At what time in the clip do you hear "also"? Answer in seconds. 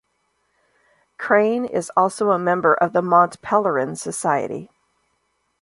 1.95-2.31